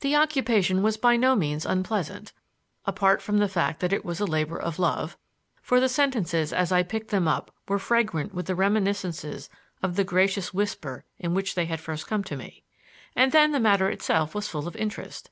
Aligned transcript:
The 0.00 0.16
occupation 0.16 0.82
was 0.82 0.96
by 0.96 1.14
no 1.14 1.36
means 1.36 1.64
unpleasant, 1.64 2.32
apart 2.86 3.22
from 3.22 3.38
the 3.38 3.46
fact 3.48 3.78
that 3.78 3.92
it 3.92 4.04
was 4.04 4.18
a 4.18 4.24
labor 4.24 4.58
of 4.58 4.80
love; 4.80 5.16
for 5.62 5.78
the 5.78 5.88
sentences, 5.88 6.52
as 6.52 6.72
I 6.72 6.82
picked 6.82 7.10
them 7.12 7.28
up, 7.28 7.52
were 7.68 7.78
fragrant 7.78 8.34
with 8.34 8.46
the 8.46 8.56
reminiscences 8.56 9.48
of 9.80 9.94
the 9.94 10.02
gracious 10.02 10.52
whisper 10.52 11.04
in 11.20 11.34
which 11.34 11.54
they 11.54 11.66
had 11.66 11.78
first 11.78 12.08
come 12.08 12.24
to 12.24 12.36
me. 12.36 12.64
And 13.14 13.30
then 13.30 13.52
the 13.52 13.60
matter 13.60 13.88
itself 13.88 14.34
was 14.34 14.48
full 14.48 14.66
of 14.66 14.74
interest. 14.74 15.30